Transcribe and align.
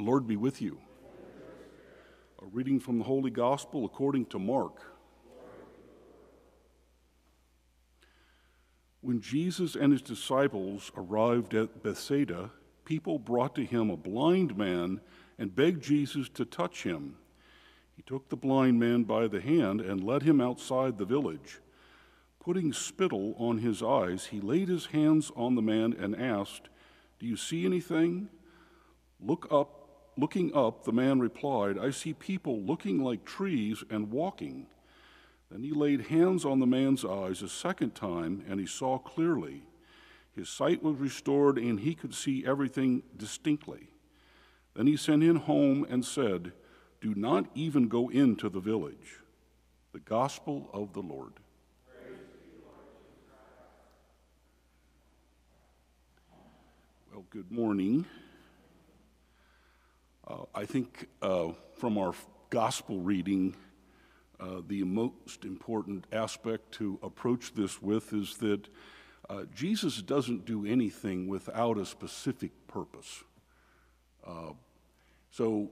The 0.00 0.06
Lord 0.06 0.26
be 0.26 0.36
with 0.36 0.62
you. 0.62 0.78
A 2.40 2.46
reading 2.46 2.80
from 2.80 2.96
the 2.96 3.04
Holy 3.04 3.30
Gospel 3.30 3.84
according 3.84 4.24
to 4.30 4.38
Mark. 4.38 4.80
When 9.02 9.20
Jesus 9.20 9.74
and 9.74 9.92
his 9.92 10.00
disciples 10.00 10.90
arrived 10.96 11.52
at 11.52 11.82
Bethsaida, 11.82 12.50
people 12.86 13.18
brought 13.18 13.54
to 13.56 13.62
him 13.66 13.90
a 13.90 13.96
blind 13.98 14.56
man 14.56 15.02
and 15.38 15.54
begged 15.54 15.82
Jesus 15.82 16.30
to 16.30 16.46
touch 16.46 16.84
him. 16.84 17.16
He 17.94 18.00
took 18.00 18.30
the 18.30 18.36
blind 18.36 18.80
man 18.80 19.02
by 19.02 19.28
the 19.28 19.42
hand 19.42 19.82
and 19.82 20.02
led 20.02 20.22
him 20.22 20.40
outside 20.40 20.96
the 20.96 21.04
village. 21.04 21.60
Putting 22.42 22.72
spittle 22.72 23.34
on 23.36 23.58
his 23.58 23.82
eyes, 23.82 24.28
he 24.28 24.40
laid 24.40 24.68
his 24.68 24.86
hands 24.86 25.30
on 25.36 25.56
the 25.56 25.60
man 25.60 25.92
and 25.92 26.16
asked, 26.16 26.70
Do 27.18 27.26
you 27.26 27.36
see 27.36 27.66
anything? 27.66 28.30
Look 29.20 29.46
up. 29.50 29.79
Looking 30.16 30.54
up, 30.54 30.84
the 30.84 30.92
man 30.92 31.20
replied, 31.20 31.78
I 31.78 31.90
see 31.90 32.12
people 32.12 32.60
looking 32.60 33.02
like 33.02 33.24
trees 33.24 33.82
and 33.90 34.10
walking. 34.10 34.66
Then 35.50 35.62
he 35.62 35.72
laid 35.72 36.06
hands 36.06 36.44
on 36.44 36.58
the 36.58 36.66
man's 36.66 37.04
eyes 37.04 37.42
a 37.42 37.48
second 37.48 37.94
time, 37.94 38.44
and 38.48 38.60
he 38.60 38.66
saw 38.66 38.98
clearly. 38.98 39.62
His 40.32 40.48
sight 40.48 40.82
was 40.82 40.96
restored, 40.96 41.58
and 41.58 41.80
he 41.80 41.94
could 41.94 42.14
see 42.14 42.44
everything 42.46 43.02
distinctly. 43.16 43.88
Then 44.74 44.86
he 44.86 44.96
sent 44.96 45.22
him 45.22 45.36
home 45.36 45.86
and 45.88 46.04
said, 46.04 46.52
Do 47.00 47.14
not 47.14 47.46
even 47.54 47.88
go 47.88 48.08
into 48.08 48.48
the 48.48 48.60
village. 48.60 49.18
The 49.92 50.00
gospel 50.00 50.70
of 50.72 50.92
the 50.92 51.02
Lord. 51.02 51.32
Well, 57.12 57.24
good 57.30 57.50
morning. 57.50 58.06
I 60.60 60.66
think 60.66 61.08
uh, 61.22 61.52
from 61.78 61.96
our 61.96 62.12
gospel 62.50 63.00
reading, 63.00 63.56
uh, 64.38 64.60
the 64.68 64.84
most 64.84 65.46
important 65.46 66.04
aspect 66.12 66.72
to 66.72 66.98
approach 67.02 67.54
this 67.54 67.80
with 67.80 68.12
is 68.12 68.36
that 68.36 68.68
uh, 69.30 69.44
Jesus 69.54 70.02
doesn't 70.02 70.44
do 70.44 70.66
anything 70.66 71.28
without 71.28 71.78
a 71.78 71.86
specific 71.86 72.50
purpose. 72.68 73.24
Uh, 74.22 74.52
so, 75.30 75.70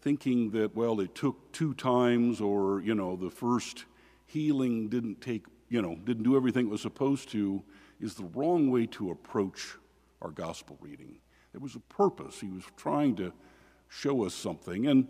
thinking 0.00 0.52
that, 0.52 0.74
well, 0.74 1.00
it 1.00 1.14
took 1.14 1.52
two 1.52 1.74
times, 1.74 2.40
or, 2.40 2.80
you 2.80 2.94
know, 2.94 3.16
the 3.16 3.28
first 3.28 3.84
healing 4.24 4.88
didn't 4.88 5.20
take, 5.20 5.44
you 5.68 5.82
know, 5.82 5.96
didn't 5.96 6.22
do 6.22 6.34
everything 6.34 6.68
it 6.68 6.70
was 6.70 6.80
supposed 6.80 7.28
to, 7.32 7.62
is 8.00 8.14
the 8.14 8.24
wrong 8.24 8.70
way 8.70 8.86
to 8.86 9.10
approach 9.10 9.74
our 10.22 10.30
gospel 10.30 10.78
reading. 10.80 11.18
There 11.52 11.60
was 11.60 11.74
a 11.74 11.80
purpose. 11.80 12.40
He 12.40 12.48
was 12.48 12.64
trying 12.78 13.16
to 13.16 13.34
show 13.90 14.24
us 14.24 14.32
something. 14.34 14.86
And 14.86 15.08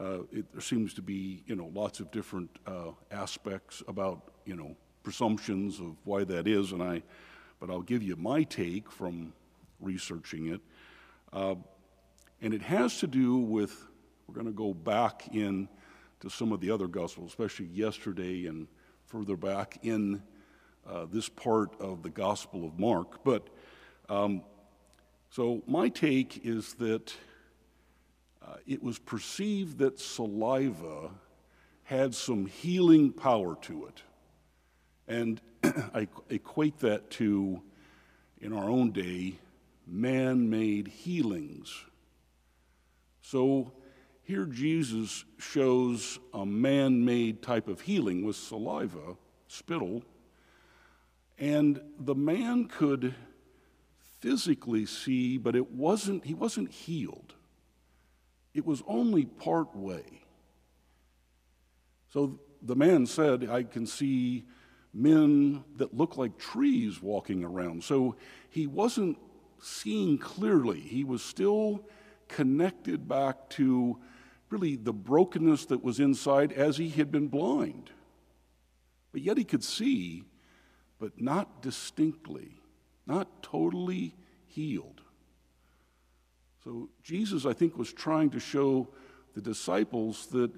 uh, 0.00 0.20
it, 0.32 0.50
there 0.52 0.62
seems 0.62 0.94
to 0.94 1.02
be, 1.02 1.42
you 1.46 1.56
know, 1.56 1.70
lots 1.74 2.00
of 2.00 2.10
different 2.10 2.50
uh, 2.66 2.92
aspects 3.10 3.82
about, 3.86 4.32
you 4.46 4.56
know, 4.56 4.74
presumptions 5.02 5.78
of 5.80 5.96
why 6.04 6.24
that 6.24 6.46
is, 6.46 6.72
and 6.72 6.82
I, 6.82 7.02
but 7.58 7.68
I'll 7.68 7.82
give 7.82 8.02
you 8.02 8.16
my 8.16 8.44
take 8.44 8.90
from 8.90 9.34
researching 9.80 10.46
it, 10.46 10.60
uh, 11.32 11.56
and 12.40 12.54
it 12.54 12.62
has 12.62 12.98
to 13.00 13.06
do 13.06 13.36
with. 13.36 13.86
We're 14.26 14.34
going 14.34 14.46
to 14.46 14.52
go 14.52 14.72
back 14.72 15.34
in 15.34 15.68
to 16.20 16.30
some 16.30 16.52
of 16.52 16.60
the 16.60 16.70
other 16.70 16.86
gospels, 16.86 17.30
especially 17.30 17.66
yesterday 17.66 18.46
and 18.46 18.68
further 19.06 19.36
back 19.36 19.78
in 19.82 20.22
uh, 20.88 21.06
this 21.10 21.28
part 21.28 21.74
of 21.80 22.04
the 22.04 22.10
Gospel 22.10 22.64
of 22.64 22.78
Mark. 22.78 23.24
But 23.24 23.48
um, 24.08 24.42
so 25.30 25.62
my 25.66 25.88
take 25.88 26.46
is 26.46 26.74
that 26.74 27.12
uh, 28.46 28.54
it 28.66 28.82
was 28.82 28.98
perceived 28.98 29.78
that 29.78 29.98
saliva 29.98 31.10
had 31.84 32.14
some 32.14 32.46
healing 32.46 33.12
power 33.12 33.56
to 33.62 33.86
it. 33.86 34.02
And 35.08 35.40
I 35.94 36.08
equate 36.28 36.78
that 36.80 37.10
to, 37.12 37.60
in 38.40 38.52
our 38.52 38.70
own 38.70 38.92
day, 38.92 39.34
man 39.86 40.48
made 40.48 40.88
healings. 40.88 41.84
So 43.22 43.72
here 44.22 44.46
Jesus 44.46 45.24
shows 45.38 46.18
a 46.32 46.46
man 46.46 47.04
made 47.04 47.42
type 47.42 47.68
of 47.68 47.80
healing 47.80 48.24
with 48.24 48.36
saliva, 48.36 49.16
spittle, 49.48 50.02
and 51.38 51.80
the 51.98 52.14
man 52.14 52.66
could 52.66 53.14
physically 54.20 54.86
see, 54.86 55.38
but 55.38 55.56
it 55.56 55.72
wasn't, 55.72 56.24
he 56.24 56.34
wasn't 56.34 56.70
healed 56.70 57.34
it 58.54 58.64
was 58.66 58.82
only 58.86 59.24
part 59.24 59.74
way. 59.76 60.22
So 62.08 62.38
the 62.62 62.76
man 62.76 63.06
said, 63.06 63.48
I 63.48 63.62
can 63.62 63.86
see 63.86 64.44
men 64.92 65.64
that 65.76 65.96
look 65.96 66.16
like 66.16 66.36
trees 66.38 67.00
walking 67.00 67.44
around. 67.44 67.84
So 67.84 68.16
he 68.48 68.66
wasn't 68.66 69.18
seeing 69.60 70.18
clearly. 70.18 70.80
He 70.80 71.04
was 71.04 71.22
still 71.22 71.84
connected 72.28 73.08
back 73.08 73.48
to 73.50 73.98
really 74.50 74.76
the 74.76 74.92
brokenness 74.92 75.66
that 75.66 75.84
was 75.84 76.00
inside 76.00 76.52
as 76.52 76.76
he 76.76 76.88
had 76.88 77.12
been 77.12 77.28
blind. 77.28 77.90
But 79.12 79.22
yet 79.22 79.38
he 79.38 79.44
could 79.44 79.64
see, 79.64 80.24
but 80.98 81.20
not 81.20 81.62
distinctly, 81.62 82.60
not 83.06 83.42
totally 83.42 84.14
healed. 84.46 85.00
So 86.64 86.88
Jesus, 87.02 87.46
I 87.46 87.52
think, 87.52 87.78
was 87.78 87.92
trying 87.92 88.30
to 88.30 88.40
show 88.40 88.88
the 89.34 89.40
disciples 89.40 90.26
that 90.28 90.50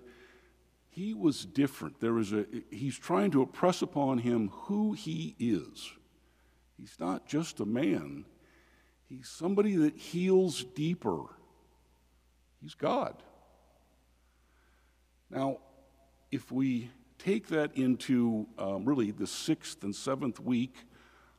he 0.88 1.14
was 1.14 1.44
different. 1.44 2.00
There 2.00 2.18
is 2.18 2.32
a, 2.32 2.44
he's 2.70 2.98
trying 2.98 3.30
to 3.32 3.42
impress 3.42 3.82
upon 3.82 4.18
him 4.18 4.48
who 4.52 4.92
he 4.92 5.34
is. 5.38 5.90
He's 6.78 6.96
not 6.98 7.26
just 7.26 7.60
a 7.60 7.64
man, 7.64 8.24
he's 9.08 9.28
somebody 9.28 9.76
that 9.76 9.96
heals 9.96 10.64
deeper. 10.64 11.24
He's 12.60 12.74
God. 12.74 13.22
Now, 15.30 15.58
if 16.30 16.52
we 16.52 16.90
take 17.18 17.48
that 17.48 17.76
into 17.76 18.46
um, 18.58 18.84
really 18.84 19.10
the 19.10 19.26
sixth 19.26 19.82
and 19.82 19.94
seventh 19.94 20.38
week 20.38 20.76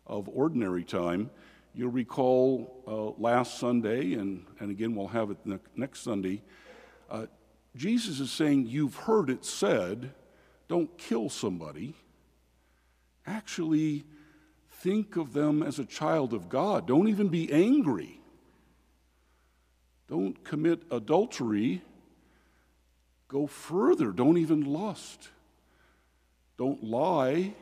of 0.06 0.28
ordinary 0.28 0.84
time, 0.84 1.30
You'll 1.74 1.92
recall 1.92 2.84
uh, 2.88 3.22
last 3.22 3.60
Sunday, 3.60 4.14
and, 4.14 4.46
and 4.60 4.72
again 4.72 4.96
we'll 4.96 5.08
have 5.08 5.32
it 5.32 5.38
ne- 5.46 5.60
next 5.76 6.02
Sunday, 6.02 6.42
uh, 7.10 7.26
Jesus 7.76 8.20
is 8.20 8.32
saying, 8.32 8.68
You've 8.68 8.96
heard 8.96 9.30
it 9.30 9.44
said, 9.44 10.14
don't 10.68 10.98
kill 10.98 11.30
somebody. 11.30 11.94
Actually, 13.26 14.06
think 14.72 15.18
of 15.18 15.34
them 15.34 15.62
as 15.62 15.80
a 15.80 15.86
child 15.86 16.34
of 16.34 16.50
God. 16.50 16.88
Don't 16.88 17.08
even 17.08 17.28
be 17.28 17.52
angry. 17.52 18.20
Don't 20.08 20.44
commit 20.44 20.82
adultery. 20.92 21.82
Go 23.28 23.48
further. 23.48 24.12
Don't 24.12 24.38
even 24.38 24.66
lust. 24.66 25.30
Don't 26.58 26.84
lie. 26.84 27.54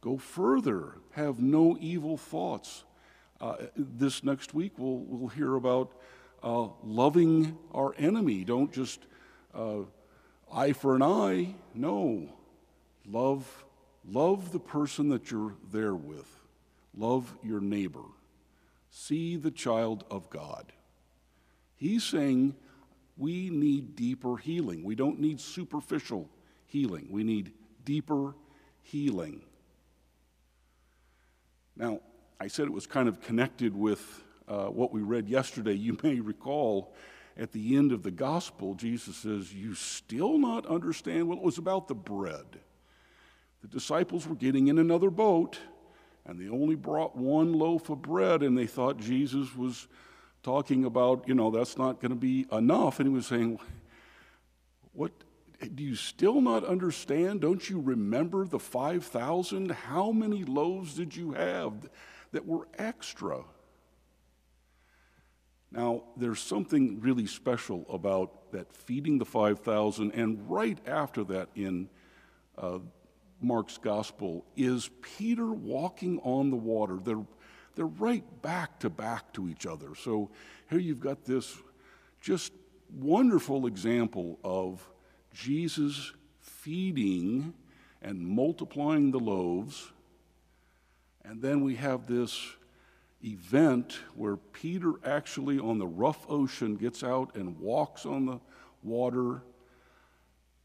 Go 0.00 0.18
further. 0.18 0.96
Have 1.12 1.40
no 1.40 1.76
evil 1.80 2.16
thoughts. 2.16 2.84
Uh, 3.44 3.56
this 3.76 4.24
next 4.24 4.54
week, 4.54 4.72
we'll, 4.78 5.00
we'll 5.00 5.28
hear 5.28 5.56
about 5.56 5.92
uh, 6.42 6.66
loving 6.82 7.58
our 7.74 7.94
enemy. 7.98 8.42
Don't 8.42 8.72
just 8.72 9.00
uh, 9.54 9.80
eye 10.50 10.72
for 10.72 10.96
an 10.96 11.02
eye. 11.02 11.54
No. 11.74 12.30
Love, 13.06 13.66
love 14.02 14.50
the 14.50 14.58
person 14.58 15.10
that 15.10 15.30
you're 15.30 15.56
there 15.70 15.94
with. 15.94 16.26
Love 16.96 17.36
your 17.42 17.60
neighbor. 17.60 18.06
See 18.88 19.36
the 19.36 19.50
child 19.50 20.04
of 20.10 20.30
God. 20.30 20.72
He's 21.76 22.02
saying 22.02 22.54
we 23.18 23.50
need 23.50 23.94
deeper 23.94 24.38
healing. 24.38 24.84
We 24.84 24.94
don't 24.94 25.20
need 25.20 25.38
superficial 25.38 26.30
healing. 26.64 27.08
We 27.10 27.24
need 27.24 27.52
deeper 27.84 28.36
healing. 28.80 29.42
Now, 31.76 32.00
I 32.40 32.48
said 32.48 32.66
it 32.66 32.72
was 32.72 32.86
kind 32.86 33.08
of 33.08 33.20
connected 33.20 33.76
with 33.76 34.22
uh, 34.48 34.66
what 34.66 34.92
we 34.92 35.02
read 35.02 35.28
yesterday. 35.28 35.74
You 35.84 35.98
may 36.02 36.20
recall 36.20 36.94
at 37.36 37.52
the 37.52 37.76
end 37.76 37.92
of 37.92 38.02
the 38.02 38.10
gospel, 38.10 38.74
Jesus 38.74 39.16
says, 39.16 39.52
You 39.52 39.74
still 39.74 40.38
not 40.38 40.66
understand? 40.66 41.28
Well, 41.28 41.38
it 41.38 41.44
was 41.44 41.58
about 41.58 41.88
the 41.88 41.94
bread. 41.94 42.44
The 43.62 43.68
disciples 43.68 44.26
were 44.26 44.34
getting 44.34 44.68
in 44.68 44.78
another 44.78 45.10
boat, 45.10 45.58
and 46.26 46.38
they 46.38 46.48
only 46.48 46.74
brought 46.74 47.16
one 47.16 47.52
loaf 47.52 47.88
of 47.88 48.02
bread, 48.02 48.42
and 48.42 48.56
they 48.56 48.66
thought 48.66 48.98
Jesus 48.98 49.54
was 49.56 49.88
talking 50.42 50.84
about, 50.84 51.26
you 51.26 51.34
know, 51.34 51.50
that's 51.50 51.78
not 51.78 52.00
going 52.00 52.10
to 52.10 52.16
be 52.16 52.46
enough. 52.52 53.00
And 53.00 53.08
he 53.08 53.14
was 53.14 53.26
saying, 53.26 53.58
What? 54.92 55.12
Do 55.74 55.82
you 55.82 55.94
still 55.94 56.42
not 56.42 56.64
understand? 56.64 57.40
Don't 57.40 57.70
you 57.70 57.80
remember 57.80 58.44
the 58.44 58.58
5,000? 58.58 59.70
How 59.70 60.12
many 60.12 60.44
loaves 60.44 60.94
did 60.94 61.16
you 61.16 61.32
have? 61.32 61.88
That 62.34 62.44
were 62.44 62.66
extra. 62.78 63.44
Now, 65.70 66.02
there's 66.16 66.40
something 66.40 67.00
really 67.00 67.26
special 67.26 67.86
about 67.88 68.52
that 68.52 68.72
feeding 68.74 69.18
the 69.18 69.24
5,000, 69.24 70.12
and 70.12 70.48
right 70.50 70.78
after 70.86 71.22
that 71.24 71.48
in 71.54 71.88
uh, 72.58 72.80
Mark's 73.40 73.78
gospel 73.78 74.44
is 74.56 74.90
Peter 75.00 75.46
walking 75.46 76.18
on 76.20 76.50
the 76.50 76.56
water. 76.56 76.98
They're, 77.02 77.24
they're 77.76 77.86
right 77.86 78.24
back 78.42 78.80
to 78.80 78.90
back 78.90 79.32
to 79.34 79.48
each 79.48 79.64
other. 79.64 79.94
So 79.94 80.30
here 80.70 80.80
you've 80.80 81.00
got 81.00 81.24
this 81.24 81.56
just 82.20 82.52
wonderful 82.92 83.66
example 83.66 84.40
of 84.42 84.88
Jesus 85.32 86.12
feeding 86.40 87.54
and 88.02 88.26
multiplying 88.26 89.12
the 89.12 89.20
loaves. 89.20 89.92
And 91.24 91.40
then 91.40 91.64
we 91.64 91.76
have 91.76 92.06
this 92.06 92.38
event 93.24 93.98
where 94.14 94.36
Peter 94.36 94.92
actually 95.04 95.58
on 95.58 95.78
the 95.78 95.86
rough 95.86 96.26
ocean 96.28 96.76
gets 96.76 97.02
out 97.02 97.34
and 97.36 97.58
walks 97.58 98.04
on 98.04 98.26
the 98.26 98.40
water, 98.82 99.42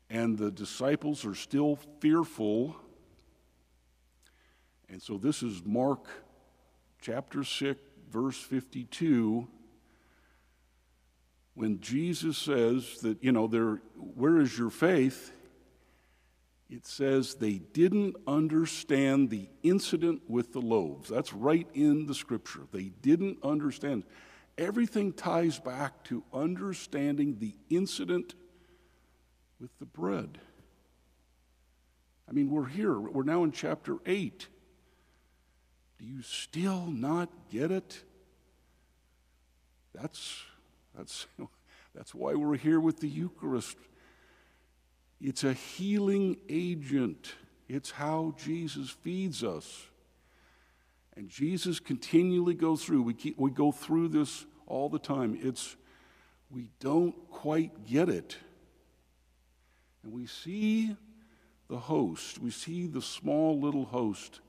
and 0.09 0.37
the 0.37 0.51
disciples 0.51 1.25
are 1.25 1.35
still 1.35 1.77
fearful. 1.99 2.75
And 4.89 5.01
so 5.01 5.17
this 5.17 5.43
is 5.43 5.63
Mark 5.63 6.05
chapter 7.01 7.43
6, 7.43 7.79
verse 8.11 8.37
52 8.37 9.47
when 11.59 11.81
Jesus 11.81 12.37
says 12.37 12.99
that, 13.01 13.21
you 13.21 13.33
know, 13.33 13.45
there, 13.45 13.81
where 14.15 14.39
is 14.39 14.57
your 14.57 14.69
faith? 14.69 15.33
It 16.69 16.85
says 16.85 17.35
they 17.35 17.57
didn't 17.57 18.15
understand 18.27 19.29
the 19.29 19.49
incident 19.63 20.21
with 20.27 20.53
the 20.53 20.61
loaves. 20.61 21.09
That's 21.09 21.33
right 21.33 21.67
in 21.73 22.05
the 22.05 22.13
scripture. 22.13 22.67
They 22.71 22.91
didn't 23.01 23.39
understand. 23.43 24.03
Everything 24.57 25.13
ties 25.13 25.57
back 25.59 26.03
to 26.05 26.23
understanding 26.33 27.37
the 27.39 27.55
incident 27.69 28.35
with 29.59 29.71
the 29.79 29.85
bread. 29.85 30.37
I 32.27 32.33
mean, 32.33 32.51
we're 32.51 32.67
here, 32.67 32.99
we're 32.99 33.23
now 33.23 33.43
in 33.43 33.51
chapter 33.51 33.97
8. 34.05 34.47
Do 35.97 36.05
you 36.05 36.21
still 36.21 36.85
not 36.85 37.29
get 37.49 37.71
it? 37.71 38.03
That's 39.93 40.43
that's, 40.99 41.27
that's 41.95 42.13
why 42.13 42.35
we're 42.35 42.57
here 42.57 42.79
with 42.79 42.99
the 42.99 43.07
Eucharist. 43.07 43.77
It's 45.21 45.43
a 45.43 45.53
healing 45.53 46.37
agent, 46.47 47.33
it's 47.67 47.91
how 47.91 48.35
Jesus 48.37 48.89
feeds 48.89 49.43
us. 49.43 49.87
And 51.15 51.27
Jesus 51.27 51.81
continually 51.81 52.53
goes 52.53 52.85
through, 52.85 53.01
we, 53.01 53.13
keep, 53.13 53.37
we 53.37 53.51
go 53.51 53.73
through 53.73 54.07
this 54.07 54.45
all 54.67 54.87
the 54.87 54.99
time. 54.99 55.37
It's, 55.41 55.75
we 56.49 56.69
don't 56.79 57.13
quite 57.29 57.85
get 57.85 58.07
it. 58.07 58.37
And 60.03 60.13
we 60.13 60.27
see 60.27 60.95
the 61.67 61.77
host, 61.77 62.39
we 62.39 62.51
see 62.51 62.87
the 62.87 63.01
small 63.01 63.59
little 63.59 63.83
host, 63.83 64.39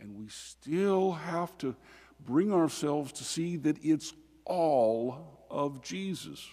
and 0.00 0.16
we 0.18 0.28
still 0.28 1.12
have 1.12 1.56
to 1.58 1.76
bring 2.24 2.52
ourselves 2.52 3.12
to 3.12 3.24
see 3.24 3.56
that 3.58 3.76
it's 3.82 4.14
all 4.44 5.46
of 5.50 5.82
Jesus. 5.82 6.44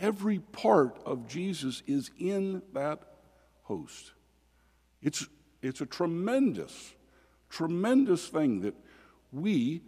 Every 0.00 0.38
part 0.38 0.98
of 1.04 1.28
Jesus 1.28 1.82
is 1.86 2.10
in 2.18 2.62
that 2.72 3.02
host. 3.64 4.12
It's, 5.02 5.26
it's 5.60 5.82
a 5.82 5.86
tremendous, 5.86 6.94
tremendous 7.50 8.26
thing 8.26 8.60
that 8.62 8.74
we, 9.30 9.82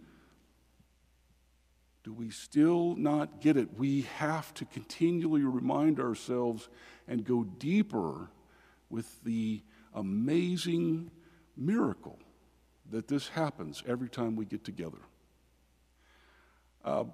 do 2.03 2.13
we 2.13 2.29
still 2.29 2.95
not 2.95 3.41
get 3.41 3.57
it? 3.57 3.77
We 3.77 4.01
have 4.17 4.53
to 4.55 4.65
continually 4.65 5.41
remind 5.41 5.99
ourselves 5.99 6.69
and 7.07 7.25
go 7.25 7.43
deeper 7.43 8.29
with 8.91 9.23
the 9.23 9.63
amazing 9.95 11.09
miracle 11.57 12.19
that 12.91 13.07
this 13.07 13.29
happens 13.29 13.81
every 13.87 14.09
time 14.09 14.35
we 14.35 14.45
get 14.45 14.63
together. 14.63 14.99
Uh, 16.85 17.05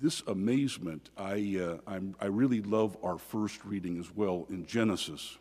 this 0.00 0.22
amazement, 0.26 1.10
I, 1.16 1.78
uh, 1.88 1.98
i 2.20 2.26
really 2.26 2.62
love 2.62 2.96
our 3.02 3.18
first 3.18 3.64
reading 3.64 3.98
as 3.98 4.14
well 4.14 4.46
in 4.48 4.64
Genesis. 4.64 5.38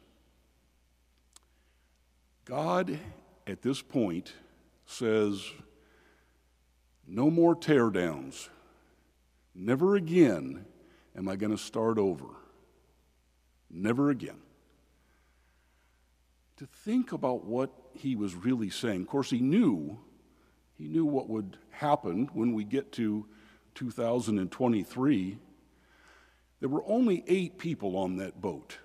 God, 2.46 2.98
at 3.46 3.62
this 3.62 3.82
point, 3.82 4.34
says, 4.86 5.44
No 7.06 7.30
more 7.30 7.56
tear 7.56 7.90
downs. 7.90 8.50
Never 9.54 9.96
again 9.96 10.66
am 11.16 11.28
I 11.28 11.36
going 11.36 11.52
to 11.52 11.58
start 11.58 11.98
over. 11.98 12.26
Never 13.70 14.10
again. 14.10 14.40
To 16.58 16.66
think 16.66 17.12
about 17.12 17.44
what 17.44 17.70
he 17.94 18.16
was 18.16 18.34
really 18.34 18.70
saying. 18.70 19.02
Of 19.02 19.08
course, 19.08 19.30
he 19.30 19.40
knew, 19.40 20.00
he 20.78 20.88
knew 20.88 21.06
what 21.06 21.30
would 21.30 21.58
happen 21.70 22.30
when 22.34 22.54
we 22.54 22.64
get 22.64 22.92
to 22.94 23.28
2023, 23.78 25.38
there 26.60 26.70
were 26.70 26.84
only 26.88 27.24
eight 27.28 27.60
people 27.60 27.96
on 27.96 28.18
that 28.18 28.42
boat. 28.42 28.80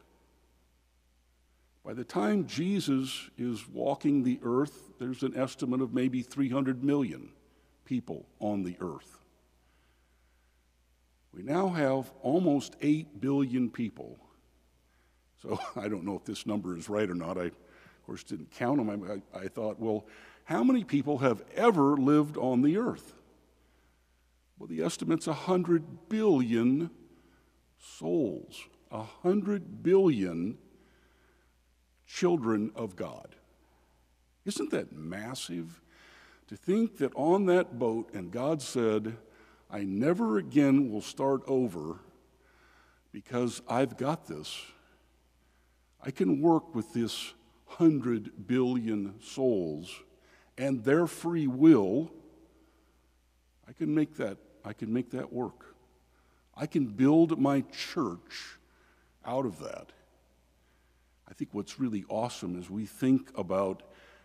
By 1.83 1.94
the 1.94 2.05
time 2.05 2.47
Jesus 2.47 3.31
is 3.39 3.67
walking 3.67 4.23
the 4.23 4.39
earth, 4.43 4.91
there's 4.99 5.23
an 5.23 5.35
estimate 5.35 5.81
of 5.81 5.94
maybe 5.94 6.21
300 6.21 6.85
million 6.85 7.31
people 7.87 8.27
on 8.39 8.62
the 8.62 8.77
earth. 8.81 9.19
We 11.33 11.43
now 11.43 11.71
have 11.71 12.12
almost 12.21 12.77
8 12.83 13.19
billion 13.19 13.71
people. 13.71 14.19
So 15.41 15.59
I 15.77 15.89
don't 15.89 16.05
know 16.05 16.17
if 16.17 16.25
this 16.25 16.47
number 16.47 16.77
is 16.77 16.91
right 16.91 17.09
or 17.09 17.15
not. 17.15 17.39
I, 17.39 17.44
of 17.44 17.53
course, 18.05 18.23
didn't 18.23 18.50
count 18.50 18.77
them. 18.77 19.23
I, 19.35 19.39
I 19.39 19.49
thought, 19.49 19.81
well, 19.81 20.06
how 20.44 20.62
many 20.62 20.85
people 20.85 21.19
have 21.19 21.43
ever 21.56 21.97
lived 21.97 22.37
on 22.37 22.61
the 22.61 22.77
earth? 22.77 23.15
Well, 24.62 24.69
the 24.69 24.85
estimate's 24.85 25.26
100 25.26 26.09
billion 26.09 26.91
souls, 27.81 28.69
100 28.91 29.82
billion 29.82 30.56
children 32.06 32.70
of 32.76 32.94
God. 32.94 33.35
Isn't 34.44 34.70
that 34.70 34.93
massive? 34.93 35.81
To 36.47 36.55
think 36.55 36.99
that 36.99 37.12
on 37.17 37.47
that 37.47 37.81
boat, 37.81 38.11
and 38.14 38.31
God 38.31 38.62
said, 38.62 39.17
I 39.69 39.82
never 39.82 40.39
again 40.39 40.93
will 40.93 41.03
start 41.03 41.43
over 41.48 41.98
because 43.10 43.63
I've 43.69 43.96
got 43.96 44.29
this. 44.29 44.63
I 46.01 46.13
can 46.13 46.41
work 46.41 46.72
with 46.72 46.93
this 46.93 47.34
100 47.67 48.46
billion 48.46 49.20
souls 49.20 49.93
and 50.56 50.84
their 50.84 51.08
free 51.08 51.48
will. 51.48 52.13
I 53.69 53.72
can 53.72 53.93
make 53.93 54.15
that 54.19 54.39
I 54.65 54.73
can 54.73 54.93
make 54.93 55.11
that 55.11 55.33
work. 55.33 55.75
I 56.57 56.67
can 56.67 56.87
build 56.87 57.39
my 57.41 57.63
church 57.73 58.59
out 59.25 59.47
of 59.47 59.59
that. 59.61 59.93
I 61.29 61.35
think 61.35 61.51
what's 61.53 61.81
really 61.81 62.05
awesome 62.09 62.59
is 62.59 62.69
we 62.69 62.87
think 62.87 63.31
about 63.37 63.83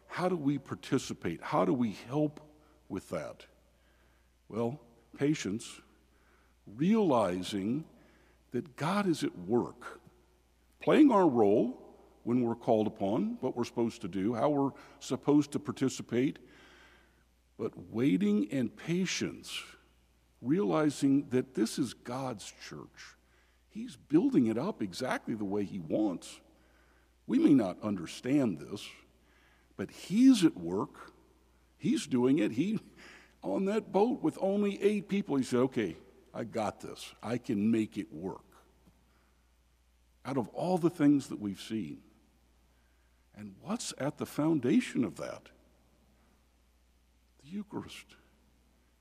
how 0.08 0.28
do 0.28 0.36
we 0.36 0.58
participate? 0.58 1.42
How 1.42 1.66
do 1.66 1.74
we 1.74 1.98
help 2.08 2.40
with 2.90 3.10
that? 3.10 3.46
Well, 4.50 4.80
patience, 5.18 5.82
realizing 6.76 7.86
that 8.52 8.76
God 8.76 9.08
is 9.08 9.24
at 9.24 9.38
work, 9.38 10.00
playing 10.82 11.12
our 11.12 11.28
role 11.28 11.82
when 12.24 12.42
we're 12.42 12.56
called 12.56 12.88
upon, 12.88 13.38
what 13.40 13.56
we're 13.56 13.64
supposed 13.64 14.02
to 14.02 14.08
do, 14.08 14.34
how 14.34 14.50
we're 14.50 14.72
supposed 15.00 15.52
to 15.54 15.60
participate, 15.60 16.40
but 17.58 17.72
waiting 17.92 18.48
and 18.52 18.76
patience 18.76 19.64
realizing 20.42 21.28
that 21.30 21.56
this 21.56 21.80
is 21.80 21.94
God's 21.94 22.54
church. 22.68 23.16
He's 23.70 23.96
building 23.96 24.48
it 24.48 24.58
up 24.58 24.82
exactly 24.82 25.34
the 25.34 25.46
way 25.46 25.64
He 25.64 25.80
wants. 25.80 26.40
We 27.26 27.40
may 27.40 27.54
not 27.54 27.82
understand 27.84 28.60
this, 28.60 28.88
but 29.76 29.92
He's 29.92 30.44
at 30.44 30.58
work. 30.58 31.14
He's 31.78 32.08
doing 32.08 32.40
it. 32.40 32.52
He, 32.52 32.80
on 33.44 33.66
that 33.66 33.92
boat 33.92 34.22
with 34.22 34.38
only 34.42 34.82
eight 34.82 35.08
people, 35.08 35.36
He 35.36 35.44
said, 35.44 35.60
Okay, 35.60 35.98
I 36.34 36.44
got 36.44 36.82
this. 36.82 37.14
I 37.22 37.38
can 37.38 37.72
make 37.72 37.98
it 37.98 38.12
work. 38.12 38.42
Out 40.26 40.38
of 40.38 40.48
all 40.50 40.78
the 40.78 40.90
things 40.90 41.28
that 41.28 41.40
we've 41.40 41.62
seen. 41.62 42.00
And 43.36 43.54
what's 43.62 43.94
at 44.00 44.18
the 44.18 44.26
foundation 44.26 45.04
of 45.04 45.18
that? 45.18 45.50
The 47.44 47.50
Eucharist, 47.50 48.16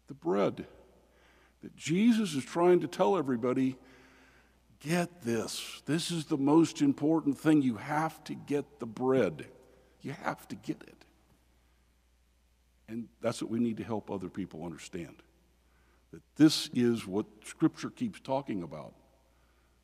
the 0.08 0.14
bread 0.14 0.66
that 1.66 1.74
Jesus 1.74 2.34
is 2.34 2.44
trying 2.44 2.78
to 2.78 2.86
tell 2.86 3.18
everybody 3.18 3.76
get 4.78 5.22
this. 5.22 5.82
This 5.84 6.12
is 6.12 6.26
the 6.26 6.36
most 6.36 6.80
important 6.80 7.36
thing. 7.36 7.60
You 7.60 7.74
have 7.74 8.22
to 8.22 8.36
get 8.36 8.78
the 8.78 8.86
bread, 8.86 9.46
you 10.00 10.12
have 10.12 10.46
to 10.46 10.54
get 10.54 10.80
it. 10.86 11.04
And 12.86 13.08
that's 13.20 13.42
what 13.42 13.50
we 13.50 13.58
need 13.58 13.78
to 13.78 13.82
help 13.82 14.12
other 14.12 14.28
people 14.28 14.64
understand. 14.64 15.16
that 16.12 16.22
this 16.36 16.70
is 16.72 17.06
what 17.06 17.26
Scripture 17.44 17.90
keeps 17.90 18.20
talking 18.20 18.62
about. 18.62 18.94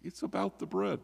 It's 0.02 0.22
about 0.22 0.58
the 0.60 0.66
bread. 0.66 1.00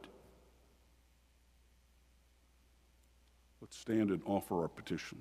Let's 3.61 3.77
stand 3.77 4.11
and 4.11 4.23
offer 4.25 4.63
our 4.63 4.69
petition. 4.69 5.17